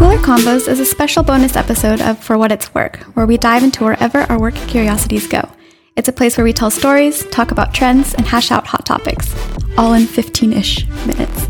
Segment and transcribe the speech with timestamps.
[0.00, 3.62] Cooler Convos is a special bonus episode of For What It's Work, where we dive
[3.62, 5.46] into wherever our work curiosities go.
[5.94, 9.30] It's a place where we tell stories, talk about trends, and hash out hot topics,
[9.76, 11.48] all in 15 ish minutes.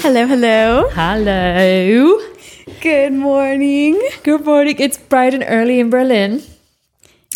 [0.00, 0.88] Hello, hello.
[0.90, 2.20] Hello.
[2.80, 4.02] Good morning.
[4.24, 4.74] Good morning.
[4.80, 6.42] It's bright and early in Berlin.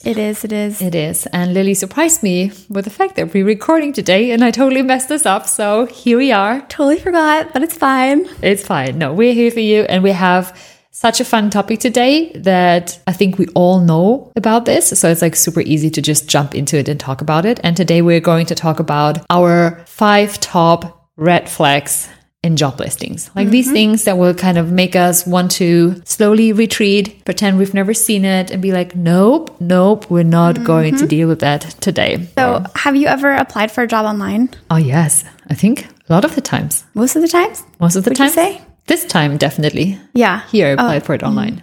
[0.06, 0.80] It is, it is.
[0.80, 1.26] It is.
[1.32, 5.08] And Lillie surprised me with the fact that we're recording today and I totally messed
[5.08, 5.48] this up.
[5.48, 6.60] So here we are.
[6.68, 8.24] Totally forgot, but it's fine.
[8.40, 8.98] It's fine.
[8.98, 10.56] No, we're here for you and we have
[10.92, 14.96] such a fun topic today that I think we all know about this.
[14.96, 17.58] So it's like super easy to just jump into it and talk about it.
[17.64, 22.08] And today we're going to talk about our five top red flags
[22.46, 23.30] in job listings.
[23.34, 23.52] Like mm-hmm.
[23.52, 27.92] these things that will kind of make us want to slowly retreat, pretend we've never
[27.92, 30.64] seen it, and be like, nope, nope, we're not mm-hmm.
[30.64, 32.26] going to deal with that today.
[32.36, 34.50] So, have you ever applied for a job online?
[34.70, 35.24] Oh, yes.
[35.50, 36.84] I think a lot of the times.
[36.94, 37.62] Most of the times?
[37.80, 38.30] Most of the time.
[38.30, 38.62] say?
[38.86, 39.98] This time, definitely.
[40.14, 40.46] Yeah.
[40.48, 41.04] Here, I applied oh.
[41.04, 41.62] for it online.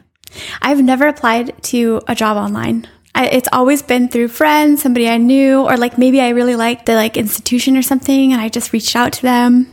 [0.62, 2.88] I've never applied to a job online.
[3.16, 6.88] I, it's always been through friends, somebody I knew, or like maybe I really liked
[6.88, 9.73] the like institution or something, and I just reached out to them.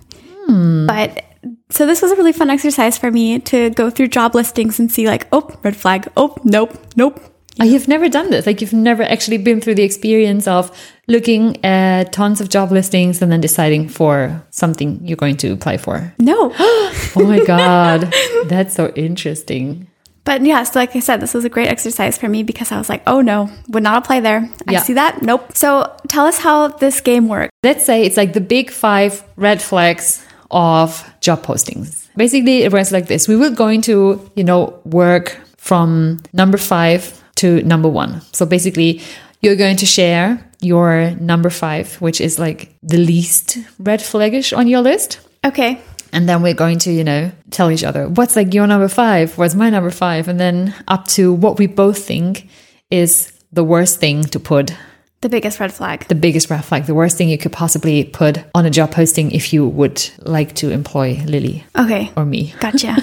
[0.86, 1.24] But
[1.70, 4.90] so this was a really fun exercise for me to go through job listings and
[4.90, 6.08] see like, oh, red flag.
[6.16, 7.20] Oh, nope, nope.
[7.60, 8.46] Oh, you've never done this.
[8.46, 10.76] Like you've never actually been through the experience of
[11.08, 15.76] looking at tons of job listings and then deciding for something you're going to apply
[15.76, 16.12] for.
[16.18, 16.52] No.
[16.58, 18.12] oh my God.
[18.46, 19.88] That's so interesting.
[20.24, 22.78] But yeah, so like I said, this was a great exercise for me because I
[22.78, 24.48] was like, oh no, would not apply there.
[24.68, 24.80] I yeah.
[24.80, 25.22] see that.
[25.22, 25.56] Nope.
[25.56, 27.50] So tell us how this game works.
[27.62, 32.08] Let's say it's like the big five red flags of job postings.
[32.16, 33.28] Basically, it runs like this.
[33.28, 38.20] We will going to, you know, work from number five to number one.
[38.32, 39.00] So basically,
[39.40, 44.66] you're going to share your number five, which is like the least red flaggish on
[44.66, 45.20] your list.
[45.44, 45.80] Okay.
[46.12, 49.38] And then we're going to, you know, tell each other what's like your number five,
[49.38, 52.48] what's my number five, and then up to what we both think
[52.91, 54.75] is the worst thing to put
[55.20, 56.08] the biggest red flag.
[56.08, 56.86] The biggest red flag.
[56.86, 60.54] The worst thing you could possibly put on a job posting if you would like
[60.56, 61.64] to employ Lillie.
[61.78, 62.10] Okay.
[62.16, 62.54] Or me.
[62.60, 62.97] Gotcha.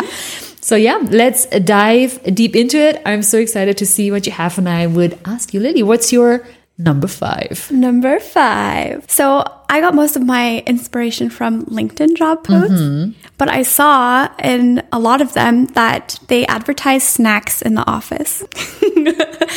[0.60, 3.02] so, yeah, let's dive deep into it.
[3.04, 4.56] I'm so excited to see what you have.
[4.56, 6.46] And I would ask you, Lillie, what's your
[6.78, 7.68] number five?
[7.72, 9.04] Number five.
[9.10, 13.12] So, I got most of my inspiration from LinkedIn job posts, mm-hmm.
[13.36, 18.40] but I saw in a lot of them that they advertise snacks in the office.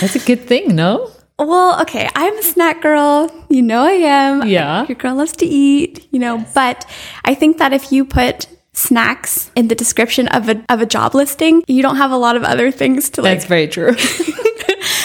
[0.01, 1.11] That's a good thing, no?
[1.39, 3.29] Well, okay, I'm a snack girl.
[3.49, 4.47] You know I am.
[4.47, 4.85] Yeah.
[4.87, 6.53] Your girl loves to eat, you know, yes.
[6.53, 6.85] but
[7.25, 11.15] I think that if you put snacks in the description of a of a job
[11.15, 13.95] listing, you don't have a lot of other things to like That's very true.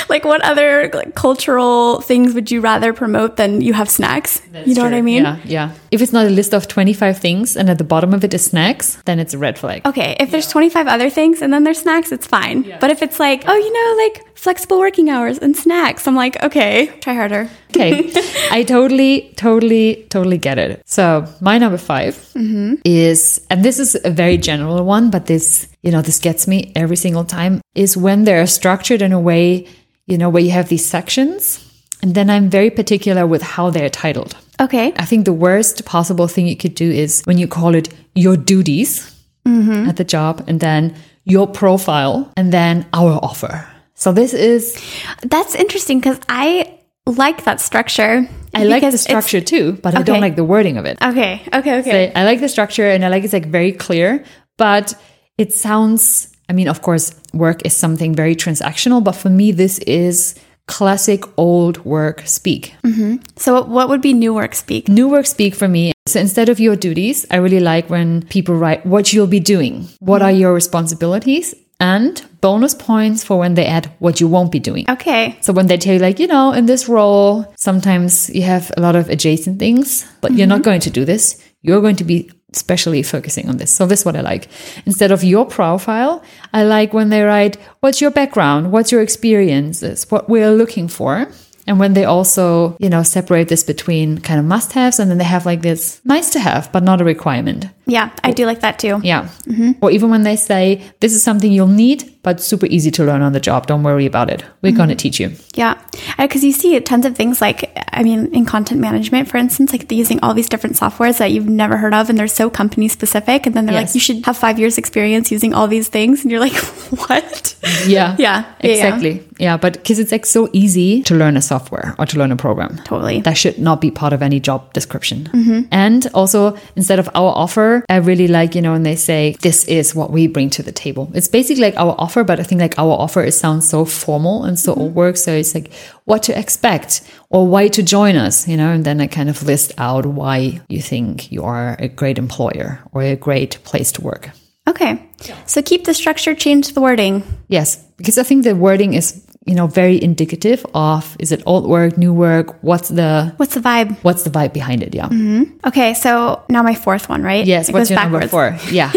[0.08, 4.40] like what other like, cultural things would you rather promote than you have snacks?
[4.52, 4.90] That's you know true.
[4.90, 5.22] what I mean?
[5.22, 5.74] Yeah, yeah.
[5.90, 8.44] If it's not a list of 25 things and at the bottom of it is
[8.44, 9.86] snacks, then it's a red flag.
[9.86, 12.64] Okay, if there's 25 other things and then there's snacks, it's fine.
[12.64, 12.78] Yeah.
[12.80, 16.42] But if it's like, oh, you know, like flexible working hours and snacks, I'm like,
[16.42, 17.48] okay, try harder.
[17.70, 18.10] okay,
[18.50, 20.82] I totally, totally, totally get it.
[20.86, 22.74] So my number 5 mm-hmm.
[22.84, 26.72] is, and this is a very general one, but this, you know, this gets me
[26.74, 29.66] every single time, is when they're structured in a way
[30.08, 31.64] you know, where you have these sections.
[32.02, 34.36] And then I'm very particular with how they're titled.
[34.60, 34.92] Okay.
[34.96, 38.36] I think the worst possible thing you could do is when you call it your
[38.36, 39.14] duties
[39.46, 39.88] mm-hmm.
[39.88, 43.68] at the job and then your profile and then our offer.
[43.94, 44.80] So this is.
[45.22, 48.28] That's interesting because I like that structure.
[48.54, 50.00] I like the structure too, but okay.
[50.00, 50.98] I don't like the wording of it.
[51.02, 51.42] Okay.
[51.52, 51.78] Okay.
[51.80, 52.12] Okay.
[52.12, 54.24] So I like the structure and I like it's like very clear,
[54.56, 54.94] but
[55.36, 59.78] it sounds I mean, of course, work is something very transactional, but for me, this
[59.80, 60.34] is
[60.66, 62.74] classic old work speak.
[62.84, 63.16] Mm-hmm.
[63.36, 64.88] So, what would be new work speak?
[64.88, 65.92] New work speak for me.
[66.06, 69.88] So, instead of your duties, I really like when people write what you'll be doing,
[69.98, 74.58] what are your responsibilities, and bonus points for when they add what you won't be
[74.58, 74.88] doing.
[74.88, 75.36] Okay.
[75.40, 78.80] So when they tell you, like, you know, in this role, sometimes you have a
[78.80, 80.38] lot of adjacent things, but mm-hmm.
[80.38, 80.64] you're not mm-hmm.
[80.64, 81.42] going to do this.
[81.62, 83.70] You're going to be especially focusing on this.
[83.70, 84.48] So this is what I like.
[84.86, 86.22] Instead of your profile,
[86.52, 88.72] I like when they write, what's your background?
[88.72, 90.10] What's your experiences?
[90.10, 91.28] What we're looking for.
[91.66, 95.18] And when they also, you know, separate this between kind of must haves and then
[95.18, 97.66] they have like this nice to have, but not a requirement.
[97.88, 99.00] Yeah, I do like that too.
[99.02, 99.28] Yeah.
[99.46, 99.72] Mm-hmm.
[99.82, 103.22] Or even when they say, this is something you'll need, but super easy to learn
[103.22, 103.66] on the job.
[103.66, 104.44] Don't worry about it.
[104.60, 104.98] We're going to mm-hmm.
[104.98, 105.32] teach you.
[105.54, 105.80] Yeah.
[106.18, 109.72] Uh, because you see tons of things like, I mean, in content management, for instance,
[109.72, 112.88] like using all these different softwares that you've never heard of and they're so company
[112.88, 113.46] specific.
[113.46, 113.90] And then they're Yes.
[113.90, 116.22] like, you should have five years experience using all these things.
[116.22, 116.54] And you're like,
[117.08, 117.56] what?
[117.86, 118.08] Yeah.
[118.18, 118.18] Yeah.
[118.18, 118.70] Yeah, yeah.
[118.70, 119.24] Exactly.
[119.38, 119.56] Yeah.
[119.56, 122.78] But because it's like so easy to learn a software or to learn a program.
[122.84, 123.20] Totally.
[123.22, 125.24] That should not be part of any job description.
[125.32, 125.60] Mm-hmm.
[125.70, 129.64] And also, instead of our offer, I really like, you know, when they say, this
[129.64, 131.10] is what we bring to the table.
[131.14, 134.44] It's basically like our offer, but I think like our offer, it sounds so formal
[134.44, 134.82] and so mm-hmm.
[134.82, 135.16] old work.
[135.16, 135.72] So it's like
[136.04, 139.42] what to expect or why to join us, you know, and then I kind of
[139.42, 144.02] list out why you think you are a great employer or a great place to
[144.02, 144.30] work.
[144.68, 145.02] Okay.
[145.46, 147.22] So keep the structure, change the wording.
[147.48, 151.66] Yes, because I think the wording is, you know, very indicative of is it old
[151.66, 152.62] work, new work?
[152.62, 153.96] What's the What's the vibe?
[154.02, 154.94] what's the vibe behind it?
[154.94, 155.08] Yeah.
[155.08, 155.66] Mm-hmm.
[155.66, 155.94] Okay.
[155.94, 157.44] So now my fourth one, right?
[157.46, 157.68] Yes.
[157.68, 158.56] It what's your number four?
[158.70, 158.92] Yeah.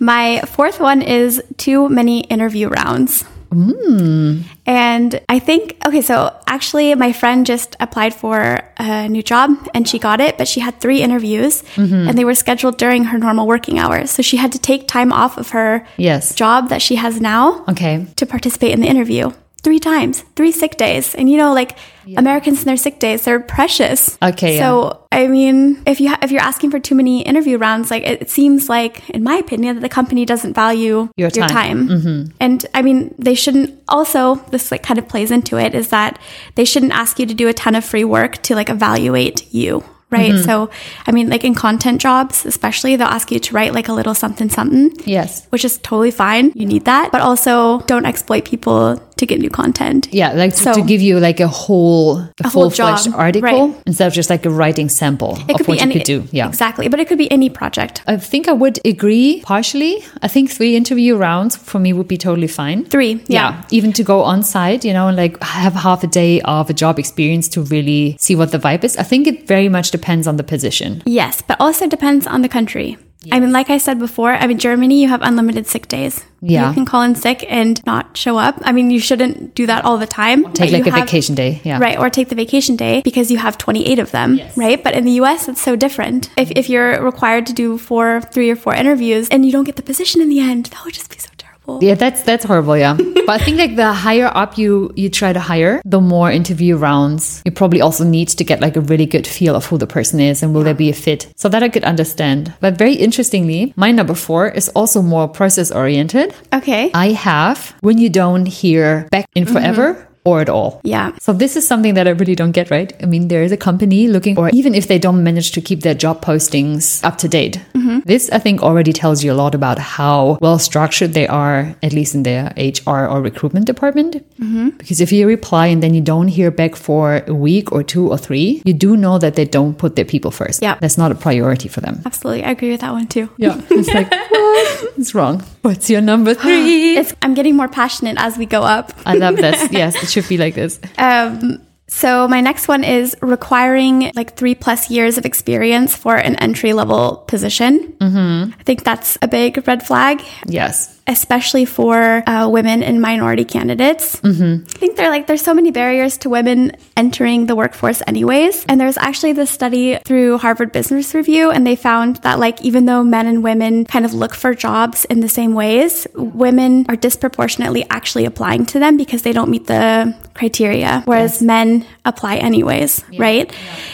[0.00, 3.24] My fourth one is too many interview rounds.
[3.52, 4.40] Hmm.
[4.66, 9.86] And I think, okay, so actually, my friend just applied for a new job and
[9.86, 12.08] she got it, but she had three interviews mm-hmm.
[12.08, 14.10] and they were scheduled during her normal working hours.
[14.10, 16.34] So she had to take time off of her yes.
[16.34, 18.06] job that she has now Okay.
[18.16, 19.30] to participate in the interview
[19.64, 21.14] three times, three sick days.
[21.14, 21.76] And you know, like
[22.16, 24.18] Americans and their sick days, they're precious.
[24.22, 27.90] Okay, So, I mean, if you ha- if you're asking for too many interview rounds,
[27.90, 31.88] like it, it seems like, in my opinion, that the company doesn't value Your time.
[31.88, 32.32] Mm-hmm.
[32.40, 33.82] And I mean, they shouldn't.
[33.88, 36.18] Also, this like kind of plays into it is that
[36.54, 39.82] they shouldn't ask you to do a ton of free work to like evaluate you.
[40.10, 40.30] Right.
[40.32, 40.44] Mm-hmm.
[40.44, 40.70] So,
[41.08, 44.14] I mean, like in content jobs, especially, they'll ask you to write like a little
[44.14, 45.46] something, something Yes.
[45.50, 46.52] which is totally fine.
[46.54, 47.10] You need that.
[47.10, 50.08] But also don't exploit people to get new content.
[50.12, 53.82] Yeah, like to, So- to give you like a whole, a, full fledged article right.
[53.86, 56.04] instead of just like a writing sample It of could what be you any could
[56.04, 56.24] do.
[56.32, 56.48] Yeah.
[56.48, 56.88] Exactly.
[56.88, 58.02] But it could be any project.
[58.06, 60.04] I think I would agree partially.
[60.22, 62.84] I think three interview rounds for me would be totally fine.
[62.84, 63.22] Three.
[63.26, 63.62] Yeah.
[63.70, 66.74] Even to go on site, you know, and like have half a day of a
[66.74, 68.96] job experience to really see what the vibe is.
[68.96, 71.02] I think it very much depends on the position.
[71.06, 72.96] Yes, but also depends on the country.
[73.32, 76.24] I mean, like I said before, I mean, Germany, you have unlimited sick days.
[76.40, 76.68] Yeah.
[76.68, 78.58] You can call in sick and not show up.
[78.62, 80.52] I mean, you shouldn't do that all the time.
[80.52, 81.60] Take like a have- vacation day.
[81.64, 81.78] Yeah.
[81.78, 84.82] Right, or take the vacation day because you have 28 of them, right?
[84.82, 86.30] But in the US, it's so different.
[86.36, 89.76] If, if you're required to do four, three or four interviews and you don't get
[89.76, 91.30] the position in the end, that would just be so
[91.64, 91.86] terrible.
[91.86, 92.76] Yeah, that's that's horrible.
[92.76, 92.94] Yeah,
[93.26, 96.76] but I think like the higher up you you try to hire, the more interview
[96.76, 99.86] rounds you probably also need to get like a really good feel of who the
[99.86, 101.32] person is and will they be a fit.
[101.36, 102.52] So that I could understand.
[102.60, 106.34] But very interestingly, my number four is also more process oriented.
[106.52, 106.90] Okay.
[106.94, 109.52] I have when you don't hear back in mm-hmm.
[109.52, 110.08] forever.
[110.24, 110.80] Or at all.
[110.84, 111.12] Yeah.
[111.20, 112.92] So this is something that I really don't get right.
[113.02, 115.80] I mean, there is a company looking, or even if they don't manage to keep
[115.80, 118.00] their job postings up to date, mm-hmm.
[118.04, 121.92] this I think already tells you a lot about how well structured they are, at
[121.92, 124.16] least in their HR or recruitment department.
[124.40, 124.70] Mm-hmm.
[124.70, 128.08] Because if you reply and then you don't hear back for a week or two
[128.08, 130.62] or three, you do know that they don't put their people first.
[130.62, 130.78] Yeah.
[130.80, 132.00] that's not a priority for them.
[132.06, 132.44] Absolutely.
[132.44, 133.28] I agree with that one too.
[133.36, 134.98] Yeah, it's like what?
[134.98, 135.42] It's wrong.
[135.62, 136.84] What's your number three?
[136.94, 138.92] It's, I'm getting more passionate as we go up.
[139.04, 139.72] I love this.
[139.74, 140.80] Yes, should be like this.
[140.96, 146.36] Um, so my next one is requiring like three plus years of experience for an
[146.36, 147.92] entry level position.
[147.98, 148.52] Mm-hmm.
[148.58, 150.98] I think that's a big red flag, Yes.
[151.06, 154.16] especially for uh, women and minority candidates.
[154.22, 154.64] Mm-hmm.
[154.64, 158.64] I think there like there's so many barriers to women entering the workforce, anyways.
[158.66, 162.86] And there's actually this study through Harvard Business Review, and they found that like even
[162.86, 166.96] though men and women kind of look for jobs in the same ways, women are
[166.96, 171.73] disproportionately actually applying to them because they don't meet the criteria, whereas men
[172.04, 173.48] apply anyways, right?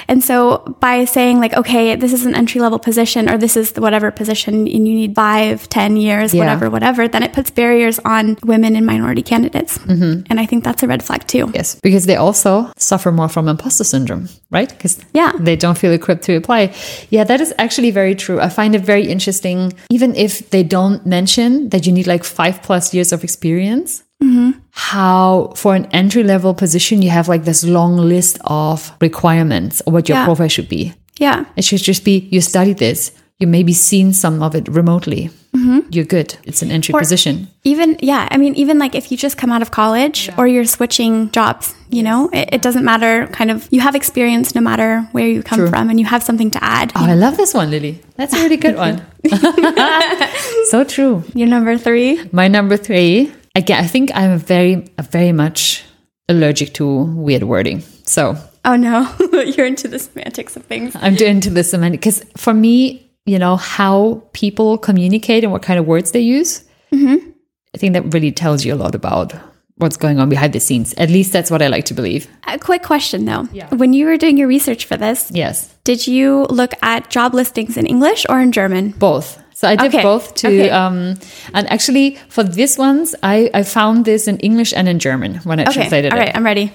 [0.09, 3.73] And so by saying like, okay, this is an entry level position, or this is
[3.73, 6.40] the whatever position, and you need five, ten years, Yeah.
[6.40, 9.78] whatever, whatever, then it puts barriers on women and minority candidates.
[9.78, 10.26] Mm-hmm.
[10.31, 11.50] And I think that's a red flag too.
[11.54, 14.69] Yes, because they also suffer more from imposter syndrome, right?
[14.69, 15.33] Because Yeah.
[15.38, 16.73] they don't feel equipped to apply.
[17.11, 18.40] Yeah, that is actually very true.
[18.40, 22.62] I find it very interesting, even if they don't mention that you need like five
[22.62, 24.02] plus years of experience.
[24.23, 24.60] Mm-hmm.
[24.73, 29.93] How for an entry level position you have like this long list of requirements or
[29.93, 30.25] what your Yeah.
[30.25, 30.93] profile should be.
[31.19, 31.45] Yeah.
[31.57, 35.31] It should just be you studied this, you maybe seen some of it remotely.
[35.57, 35.81] Mm-hmm.
[35.91, 36.37] You're good.
[36.45, 37.49] It's an entry position.
[37.65, 40.65] Even, yeah, I mean, even like if you just come out of college or you're
[40.65, 45.00] switching jobs, you know, it, it doesn't matter kind of, you have experience no matter
[45.11, 46.93] where you come from and you have something to add.
[46.95, 48.00] Oh, I love this one, Lillie.
[48.15, 49.03] That's a really good one.
[50.71, 51.25] so true.
[51.35, 52.21] You're number three.
[52.31, 55.85] My number three, again, I think I'm very, very much
[56.28, 57.80] allergic to weird wording.
[58.04, 60.95] So Oh no, you're into the semantics of things.
[60.95, 65.78] I'm into the semantic because for me, you know, how people communicate and what kind
[65.78, 67.30] of words they use, mm-hmm.
[67.75, 69.33] I think that really tells you a lot about
[69.76, 70.92] what's going on behind the scenes.
[70.95, 72.28] At least that's what I like to believe.
[72.47, 73.49] A quick question though.
[73.52, 73.75] Yeah.
[73.75, 77.76] When you were doing your research for this, Yes, did you look at job listings
[77.78, 78.90] in English or in German?
[78.90, 79.42] both.
[79.61, 80.71] So I did Okay, both to, okay.
[80.71, 81.17] um,
[81.52, 85.61] and actually for this ones, I, I found this in English and in German when
[85.61, 85.75] I Okay.
[85.75, 86.23] translated All it.
[86.23, 86.73] right, I'm ready.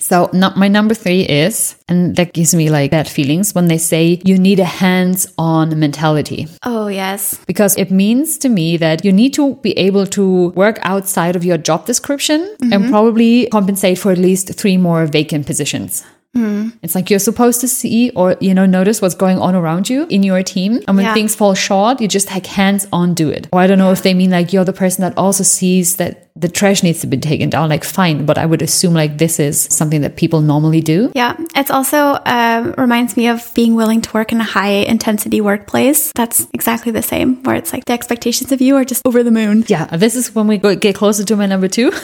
[0.00, 3.76] So not, my number three is, and that gives me like bad feelings when they
[3.76, 6.48] say you need a hands-on mentality.
[6.62, 7.38] Oh, yes.
[7.46, 11.44] because it means to me that you need to be able to work outside of
[11.44, 16.02] your job description and probably compensate for at least three more vacant positions.
[16.34, 20.06] It's like you're supposed to see or you know notice what's going on around you
[20.08, 21.14] in your team, and when Yeah.
[21.14, 23.48] things fall short, you just like hands on do it.
[23.52, 26.30] Or I don't know if they mean like you're the person that also sees that
[26.34, 27.68] the trash needs to be taken down.
[27.68, 31.12] Like fine, but I would assume like this is something that people normally do.
[31.14, 35.40] Yeah, it's also um, reminds me of being willing to work in a high intensity
[35.42, 36.12] workplace.
[36.14, 39.30] That's exactly the same, where it's like the expectations of you are just over the
[39.30, 39.64] moon.
[39.68, 41.92] Yeah, this is when we go, get closer to my number two.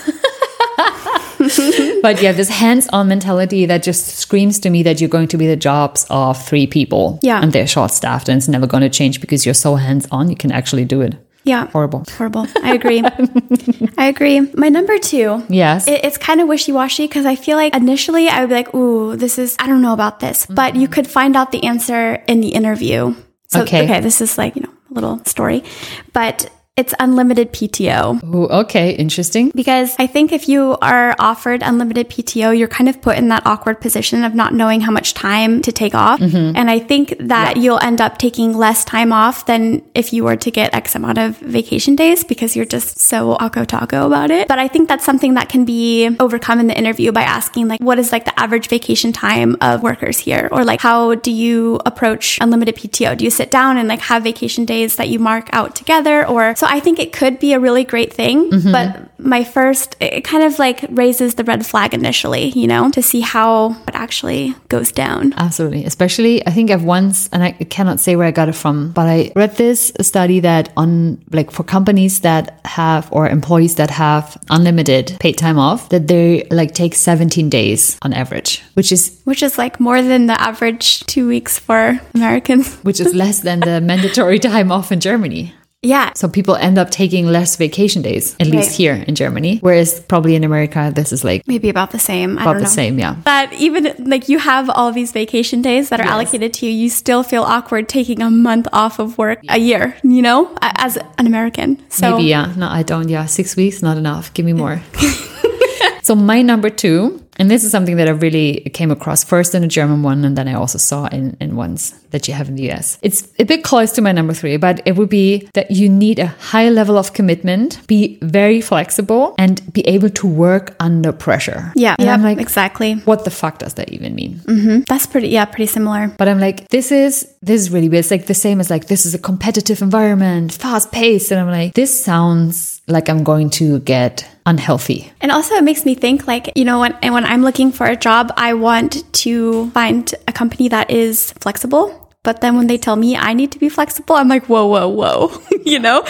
[2.03, 5.47] but yeah, this hands-on mentality that just screams to me that you're going to be
[5.47, 7.19] the jobs of three people.
[7.23, 7.41] Yeah.
[7.43, 10.53] And they're short-staffed and it's never going to change because you're so hands-on, you can
[10.53, 11.15] actually do it.
[11.45, 11.67] Yeah.
[11.69, 12.05] Horrible.
[12.19, 12.47] Horrible.
[12.63, 13.03] I agree.
[13.97, 14.41] I agree.
[14.53, 15.43] My number two.
[15.49, 15.89] Yes.
[15.89, 18.75] It, it's kind of wishy washy because I feel like initially I would be like,
[18.75, 20.45] ooh, this is, I don't know about this.
[20.45, 20.55] Mm-hmm.
[20.55, 23.15] But you could find out the answer in the interview.
[23.47, 23.85] So, Okay.
[23.85, 25.65] okay, this is like, you know, a little story.
[26.13, 28.23] But it's unlimited PTO.
[28.33, 29.51] Ooh, okay, interesting.
[29.53, 33.45] Because I think if you are offered unlimited PTO, you're kind of put in that
[33.45, 36.21] awkward position of not knowing how much time to take off.
[36.21, 36.57] Mm-hmm.
[36.57, 40.37] And I think that you'll end up taking less time off than if you were
[40.37, 44.47] to get X amount of vacation days because you're just so ako taco about it.
[44.47, 47.81] But I think that's something that can be overcome in the interview by asking like,
[47.81, 50.49] what is like the average vacation time of workers here?
[50.53, 53.19] Or like, how do you approach unlimited PTO?
[53.19, 56.25] Do you sit down and like have vacation days that you mark out together?
[56.25, 58.51] Or so I think it could be a really great thing.
[58.51, 58.73] Mm-hmm.
[58.73, 63.03] But my first, it kind of like raises the red flag initially, you know, to
[63.03, 65.35] see how it actually goes down.
[65.37, 65.85] Absolutely.
[65.85, 69.07] Especially, I think I've once, and I cannot say where I got it from, but
[69.09, 74.37] I read this study that on like for companies that have or employees that have
[74.51, 79.43] unlimited paid time off, that they like take 17 days on average, which is Which
[79.43, 82.77] is like more than the average two weeks for Americans.
[82.83, 85.55] which is less than the mandatory time off in Germany.
[85.83, 86.13] Yeah.
[86.17, 89.59] So people end up taking less vacation days, at least here in Germany.
[89.61, 92.37] Whereas probably in America, this is like Maybe about the same.
[92.37, 92.69] I about the know.
[92.69, 92.99] same.
[92.99, 93.15] Yeah.
[93.25, 96.13] But even like you have all these vacation days that are Yes.
[96.13, 99.95] allocated to you, you still feel awkward taking a month off of work a year,
[100.03, 101.79] you know, as an American.
[101.91, 102.53] So Maybe, yeah.
[102.57, 103.09] No, I don't.
[103.09, 103.27] Yeah.
[103.27, 104.35] Six weeks, not enough.
[104.35, 104.83] Give me more.
[106.03, 109.63] so, my number two, and this is something that I really came across first in
[109.63, 112.57] a German one, and then I also saw in, in ones that you have in
[112.57, 112.99] the US.
[113.03, 116.19] It's a bit close to my number three, but it would be that you need
[116.19, 121.73] a high level of commitment, be very flexible, and be able to work under pressure.
[121.77, 122.95] yeah, And yeah, I'm like, exactly.
[123.05, 124.37] what the fuck does that even mean?
[124.45, 124.81] Mm-hmm.
[124.89, 126.09] That's pretty, yeah, pretty similar.
[126.17, 128.01] But I'm like, this is this is really weird.
[128.01, 131.51] It's like the same as like this is a competitive environment, fast paced, and I'm
[131.51, 135.13] like, this sounds like I'm going to get unhealthy.
[135.21, 137.87] And also, it makes me think like, you know, when, and when I'm looking for
[137.87, 141.98] a job, I want to find a company that is flexible.
[142.29, 144.87] But then when they tell me I need to be flexible, I'm like, whoa, whoa,
[144.87, 145.29] whoa,
[145.75, 146.03] you know,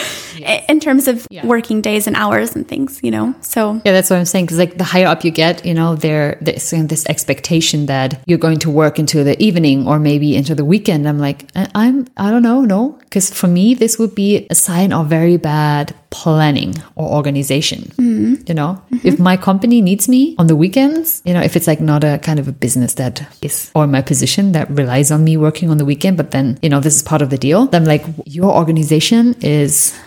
[0.45, 3.33] I- in terms of working days and hours and things, you know?
[3.41, 4.45] So, Yeah, that's what I'm saying.
[4.45, 8.37] Because like the higher up you get, you know, there there's this expectation that you're
[8.47, 11.07] going to work into the evening or maybe into the weekend.
[11.07, 14.55] I'm like, I- I'm I don't know, no, because for me this would be a
[14.55, 17.81] sign of very bad planning or organization.
[17.97, 18.43] Mm-hmm.
[18.47, 19.07] You know, mm-hmm.
[19.07, 22.17] if my company needs me on the weekends, you know, if it's like not a
[22.19, 25.77] kind of a business that is or my position that relies on me working on
[25.77, 27.67] the weekend, but then you know this is part of the deal.
[27.67, 29.97] Then I'm like, your organization is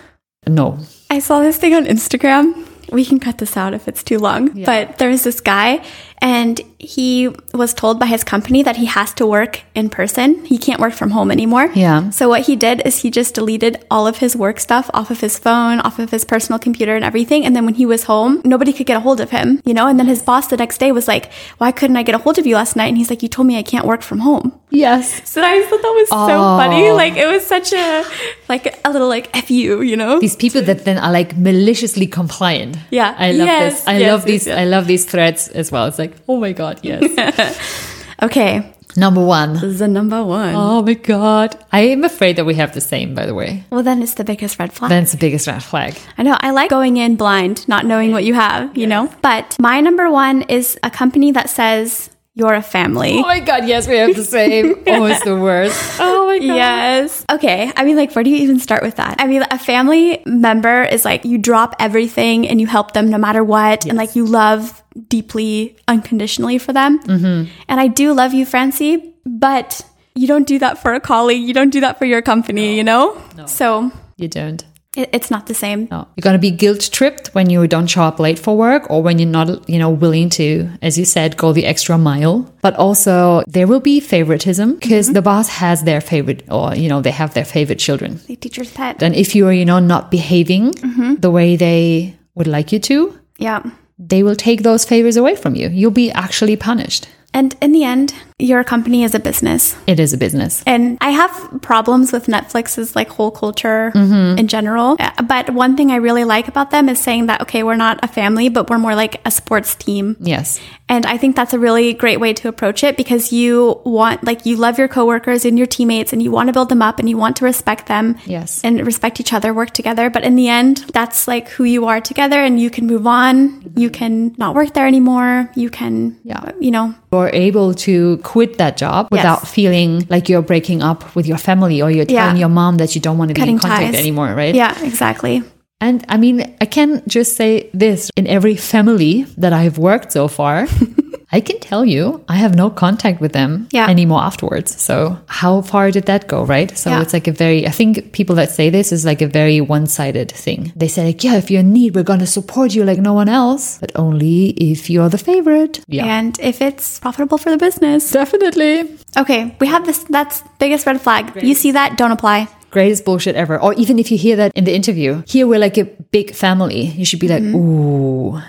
[0.46, 0.78] no,
[1.10, 2.68] I saw this thing on Instagram.
[2.90, 4.64] We can cut this out if it's too long.
[4.64, 5.82] But there was this guy,
[6.20, 10.44] and he was told by his company that he has to work in person.
[10.44, 11.70] He can't work from home anymore.
[11.74, 12.10] Yeah.
[12.10, 15.20] So what he did is he just deleted all of his work stuff off of
[15.20, 17.46] his phone, off of his personal computer, and everything.
[17.46, 19.62] And then when he was home, nobody could get a hold of him.
[19.64, 19.86] You know.
[19.88, 22.38] And then his boss the next day was like, "Why couldn't I get a hold
[22.38, 24.52] of you last night?" And he's like, "You told me I can't work from home."
[24.72, 25.28] Yes.
[25.28, 26.56] So I thought that was so Oh.
[26.58, 26.90] funny.
[26.90, 28.04] Like it was such a
[28.48, 30.18] like a little like f you, you know.
[30.20, 32.76] these people that then are like maliciously compliant.
[32.90, 33.14] Yeah.
[33.18, 33.88] I love Yes, this.
[33.88, 34.48] I yes, love yes, these.
[34.48, 35.86] I love these threads as well.
[35.86, 37.02] It's like, oh my god, yes.
[38.22, 39.54] Okay, Number one.
[39.54, 40.54] this is the number one.
[40.54, 41.56] Oh my god.
[41.72, 43.14] I am afraid that we have the same.
[43.14, 44.90] By the way, Well, then it's the biggest red flag.
[44.90, 45.96] that's the biggest red flag.
[46.18, 46.36] I know.
[46.38, 49.08] I like going in blind, not knowing what you have, you know?
[49.22, 53.18] But my number one is a company that says you're a family.
[53.18, 54.76] Oh my god, yes, we have the same.
[54.86, 56.00] oh, it's the worst.
[56.00, 56.54] Oh my god.
[56.54, 57.24] Yes.
[57.30, 57.70] Okay.
[57.76, 59.16] I mean, like, where do you even start with that?
[59.20, 63.18] I mean, a family member is like you drop everything and you help them no
[63.18, 63.84] matter what.
[63.84, 67.00] And like you love deeply, unconditionally for them.
[67.02, 67.50] Mm-hmm.
[67.68, 69.82] And I do love you, Franzi, but
[70.14, 71.46] you don't do that for a colleague.
[71.46, 73.20] You don't do that for your company, you know?
[73.46, 74.64] So You don't.
[74.96, 75.88] It, it's not the same.
[75.90, 76.06] No.
[76.16, 79.02] You're going to be guilt tripped when you don't show up late for work or
[79.02, 82.52] when you're not, you know, willing to, as you said, go the extra mile.
[82.60, 85.14] But also there will be favoritism because mm-hmm.
[85.14, 88.20] the boss has their favorite or, you know, they have their favorite children.
[88.26, 89.02] The teacher's pet.
[89.02, 91.14] And if you are, you know, not behaving mm-hmm.
[91.16, 93.62] the way they would like you to, Yeah.
[93.98, 95.68] they will take those favors away from you.
[95.68, 97.08] You'll be actually punished.
[97.34, 99.76] And in the end, your company is a business.
[99.86, 100.62] It is a business.
[100.66, 104.38] And I have problems with Netflix's like whole culture mm-hmm.
[104.38, 104.96] in general.
[105.26, 108.08] But one thing I really like about them is saying that, okay, we're not a
[108.08, 110.16] family, but we're more like a sports team.
[110.20, 110.60] Yes.
[110.92, 114.44] And I think that's a really great way to approach it because you want, like,
[114.44, 117.08] you love your coworkers and your teammates and you want to build them up and
[117.08, 118.18] you want to respect them.
[118.26, 118.60] Yes.
[118.62, 120.10] And respect each other, work together.
[120.10, 123.72] But in the end, that's like who you are together and you can move on.
[123.74, 124.00] You mm-hmm.
[124.00, 125.50] can not work there anymore.
[125.54, 126.52] You can, Yeah.
[126.60, 131.26] you know, You're able to quit that job without feeling like you're breaking up with
[131.26, 132.26] your family or you're Yeah.
[132.26, 133.94] telling your mom that you don't want to be in contact ties.
[133.94, 134.54] anymore, right?
[134.54, 135.42] yeah, exactly.
[135.82, 140.28] And I mean, I can just say this in every family that I've worked so
[140.28, 140.66] far,
[141.34, 143.88] I can tell you I have no contact with them Yeah.
[143.88, 144.70] anymore afterwards.
[144.80, 146.70] So how far did that go, right?
[146.76, 147.00] So Yeah.
[147.02, 149.86] it's like a very, I think people that say this is like a very one
[149.86, 150.72] sided thing.
[150.76, 153.14] They say like, yeah, if you're in need, we're going to support you like no
[153.14, 155.80] one else, but only if you're the favorite.
[155.88, 156.04] Yeah.
[156.18, 158.10] And if it's profitable for the business.
[158.12, 158.98] Definitely.
[159.16, 160.04] Okay, we have this.
[160.10, 161.24] That's biggest red flag.
[161.42, 161.96] You see that?
[161.96, 162.48] Don't apply.
[162.72, 163.60] Greatest bullshit ever.
[163.60, 166.86] Or even if you hear that in the interview, here we're like a big family.
[166.86, 167.56] You should be like, mm-hmm.
[167.56, 168.42] ooh,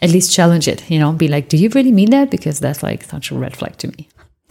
[0.00, 2.30] at least challenge it, you know, be like, do you really mean that?
[2.30, 4.08] Because that's like such a red flag to me.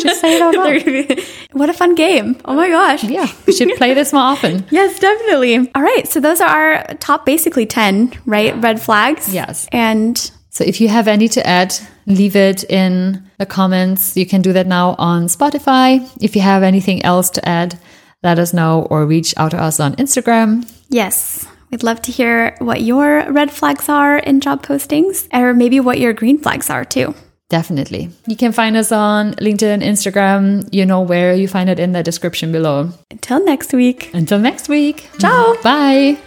[0.00, 1.20] Just say it out loud.
[1.52, 2.36] what a fun game!
[2.46, 3.04] Oh my gosh.
[3.04, 4.64] Yeah, we should play this more often.
[4.70, 5.70] Yes, definitely.
[5.74, 8.56] All right, so those are our top, basically ten, right?
[8.60, 9.32] Red flags.
[9.32, 9.68] Yes.
[9.70, 10.18] And
[10.50, 11.74] So if you have any to add,
[12.06, 14.16] leave it in the comments.
[14.16, 16.08] You can do that now on Spotify.
[16.20, 17.78] If you have anything else to add,
[18.24, 20.64] let us know or reach out to us on Instagram.
[20.88, 25.78] yes, we'd love to hear what your red flags are in job postings, or maybe
[25.80, 27.14] what your green flags are too.
[27.50, 28.10] Definitely.
[28.26, 30.66] You can find us on LinkedIn, Instagram.
[30.72, 32.90] You know where you find it in the description below.
[33.10, 34.10] Until next week.
[34.14, 35.08] Until next week.
[35.20, 35.54] Ciao.
[35.62, 36.18] Bye.